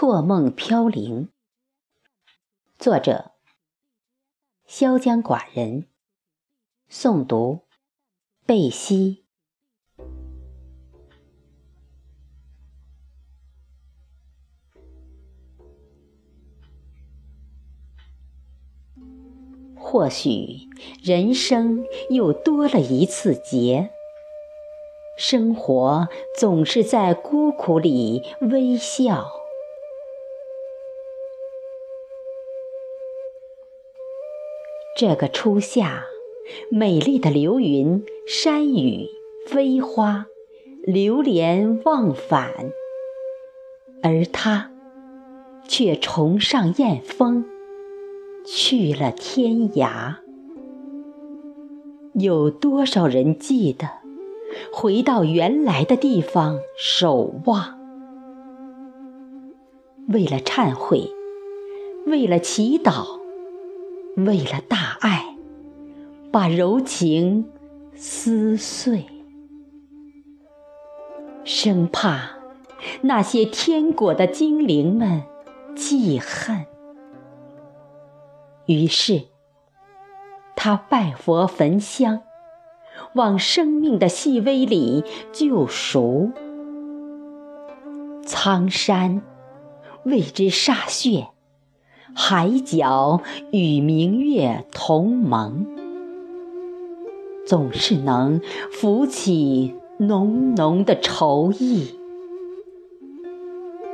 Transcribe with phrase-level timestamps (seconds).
[0.00, 1.28] 错梦飘零。
[2.78, 3.32] 作者：
[4.66, 5.88] 潇江寡人。
[6.90, 7.66] 诵读：
[8.46, 9.26] 贝西。
[19.76, 20.70] 或许
[21.02, 23.90] 人生又多了一次劫。
[25.18, 26.08] 生活
[26.38, 29.39] 总是在孤苦里微笑。
[35.00, 36.04] 这个初夏，
[36.70, 39.06] 美丽的流云、山雨、
[39.46, 40.26] 飞花，
[40.82, 42.70] 流连忘返，
[44.02, 44.70] 而他
[45.66, 47.46] 却重上燕峰，
[48.44, 50.16] 去了天涯。
[52.12, 53.88] 有多少人记得？
[54.70, 57.78] 回到原来的地方守望，
[60.08, 61.10] 为了忏悔，
[62.04, 63.18] 为了祈祷，
[64.24, 65.36] 为了大爱，
[66.32, 67.50] 把柔情
[67.94, 69.04] 撕碎，
[71.44, 72.30] 生怕
[73.02, 75.22] 那些天国的精灵们
[75.74, 76.66] 记恨。
[78.66, 79.24] 于是，
[80.56, 82.22] 他拜佛焚香。
[83.14, 86.30] 往生命的细微里救赎，
[88.24, 89.22] 苍山
[90.04, 91.28] 为之歃血，
[92.14, 93.20] 海角
[93.52, 95.66] 与明月同盟，
[97.46, 98.40] 总是能
[98.72, 101.94] 浮起浓浓的愁意。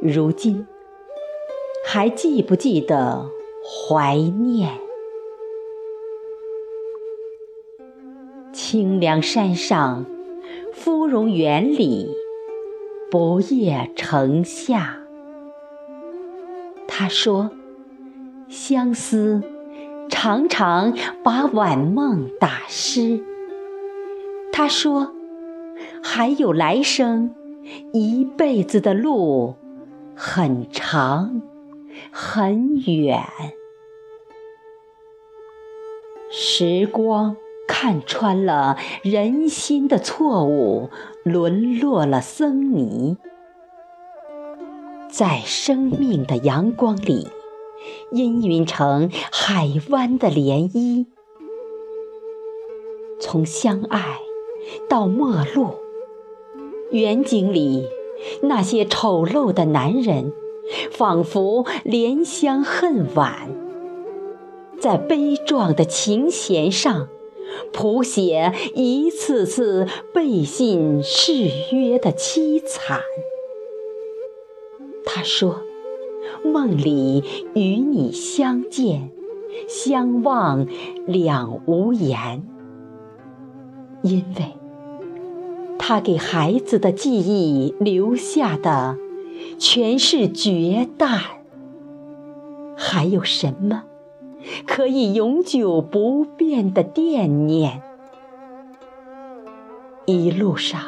[0.00, 0.66] 如今
[1.84, 3.30] 还记不记得
[3.64, 4.70] 怀念？
[8.52, 10.04] 清凉山上，
[10.72, 12.10] 芙蓉园里，
[13.10, 15.02] 不夜城下。
[16.86, 17.50] 他说
[18.48, 19.42] ：“相思
[20.08, 23.24] 常常把晚梦打湿。”
[24.52, 25.12] 他说
[26.02, 27.34] ：“还有来生，
[27.92, 29.54] 一辈子的路
[30.14, 31.42] 很长
[32.10, 33.24] 很远。”
[36.30, 37.36] 时光。
[37.70, 40.88] 看穿了人心的错误，
[41.22, 43.18] 沦落了僧尼，
[45.08, 47.28] 在生命的阳光里
[48.12, 51.06] 氤氲成海湾的涟漪。
[53.20, 54.20] 从相爱
[54.88, 55.74] 到陌路，
[56.90, 57.86] 远景里
[58.42, 60.32] 那些丑陋的男人，
[60.90, 63.50] 仿佛怜香恨晚，
[64.80, 67.08] 在悲壮的琴弦上。
[67.72, 73.00] 谱写一次次背信誓约的凄惨。
[75.04, 75.62] 他说
[76.44, 77.24] ：“梦里
[77.54, 79.10] 与你相见，
[79.68, 80.66] 相望
[81.06, 82.42] 两无言。”
[84.02, 84.52] 因为
[85.78, 88.96] 他给孩子的记忆留下的
[89.58, 91.20] 全是绝淡，
[92.76, 93.84] 还有什么？
[94.66, 97.82] 可以永久不变的惦念，
[100.06, 100.80] 一路上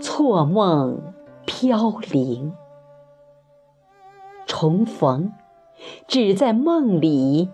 [0.00, 1.00] 错梦
[1.44, 2.52] 飘零，
[4.64, 5.30] 重逢
[6.08, 7.50] 只在梦里，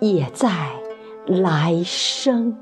[0.00, 0.72] 也在
[1.24, 2.56] 来生。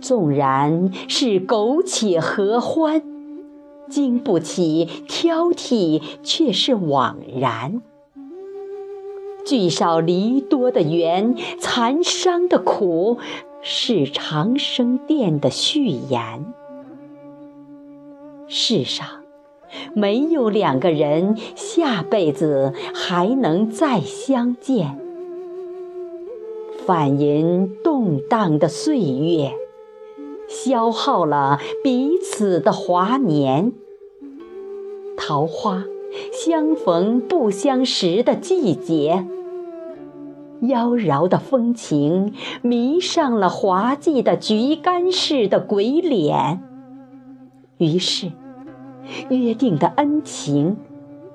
[0.00, 3.02] 纵然是苟且合欢。
[3.88, 7.82] 经不起挑剔，却是枉然；
[9.44, 13.18] 聚少离多的缘，残伤的苦，
[13.60, 16.54] 是长生殿的序言。
[18.52, 19.06] 世上
[19.94, 24.98] 没有两个人下辈子还能再相见，
[26.84, 29.52] 反吟动荡的岁月。
[30.48, 33.72] 消耗了彼此的华年，
[35.16, 35.84] 桃花
[36.32, 39.24] 相逢不相识的季节，
[40.62, 46.60] 妖娆的风情迷上了滑稽的菊干似的鬼脸，
[47.78, 48.32] 于是
[49.30, 50.76] 约定的恩情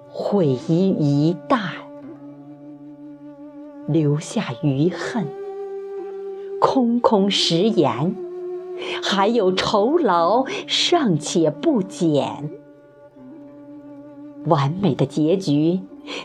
[0.09, 1.59] 毁于一旦，
[3.87, 5.27] 留下余恨，
[6.59, 8.15] 空空食言。
[9.01, 12.49] 还有酬劳尚且不减，
[14.47, 15.79] 完美的结局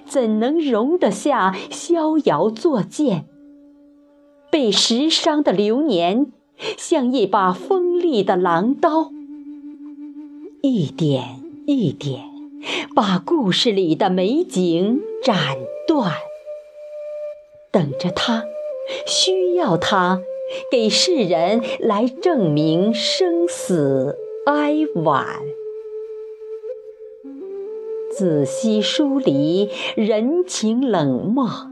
[0.04, 3.26] 怎能容得下逍遥作践？
[4.50, 6.32] 被时伤的流年，
[6.76, 9.12] 像一把锋利的狼刀，
[10.60, 11.39] 一点
[11.70, 12.24] 一点
[12.96, 15.56] 把故事里的美景斩
[15.86, 16.14] 断，
[17.70, 18.42] 等着他，
[19.06, 20.20] 需要他，
[20.68, 25.24] 给世人来证明生死哀婉。
[28.18, 31.70] 仔细梳理人情冷漠，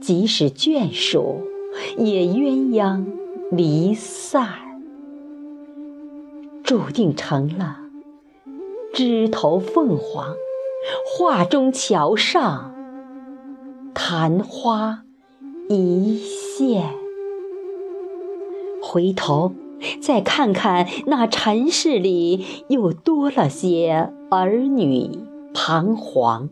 [0.00, 1.42] 即使眷属，
[1.98, 3.04] 也鸳鸯
[3.50, 4.48] 离散，
[6.64, 7.81] 注定成了
[8.92, 10.36] 枝头凤凰，
[11.06, 12.74] 画中桥上
[13.94, 15.04] 昙花
[15.68, 16.94] 一现。
[18.82, 19.52] 回头。
[20.00, 25.10] 再看看那尘世里，又多了些儿女
[25.52, 26.50] 彷徨，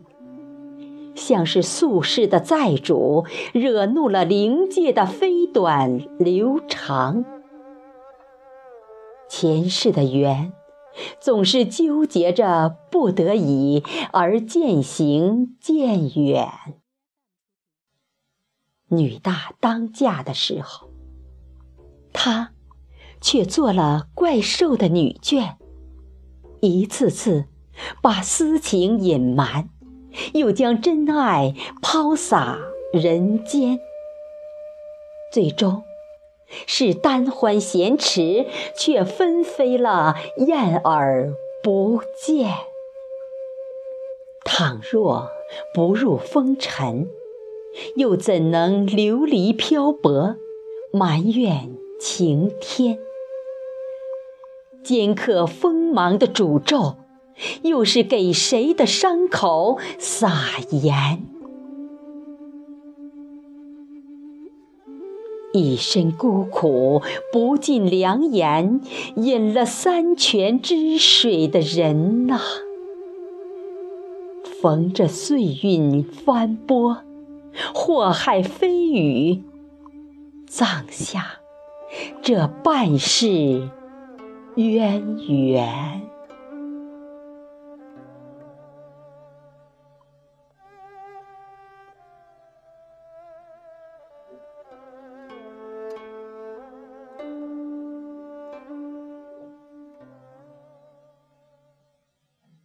[1.15, 3.23] 像是宿世的债主，
[3.53, 7.23] 惹怒了灵界的飞短流长。
[9.29, 10.51] 前世的缘，
[11.19, 16.49] 总是纠结着不得已而渐行渐远。
[18.89, 20.89] 女大当嫁的时候，
[22.11, 22.51] 她。
[23.23, 25.53] 却做了怪兽的女眷，
[26.59, 27.45] 一次次
[28.01, 29.69] 把私情隐瞒，
[30.33, 31.53] 又将真爱
[31.83, 32.57] 抛洒
[32.91, 33.79] 人间，
[35.31, 35.83] 最终
[36.67, 38.45] 是单欢闲池，
[38.75, 41.33] 却纷飞了燕儿
[41.63, 42.51] 不见。
[44.43, 45.29] 倘若
[45.73, 47.09] 不入风尘，
[47.95, 50.35] 又怎能流离漂泊，
[50.91, 52.97] 埋怨晴天？
[54.83, 56.95] 尖刻锋芒的诅咒，
[57.61, 61.23] 又是给谁的伤口撒盐？
[65.53, 67.01] 一身孤苦，
[67.31, 68.81] 不尽良言，
[69.15, 72.39] 饮了三泉之水的人呐，
[74.61, 76.97] 逢着岁运翻波，
[77.73, 79.43] 祸害飞雨，
[80.47, 81.39] 葬下
[82.21, 83.69] 这半世。
[84.55, 86.10] 渊源。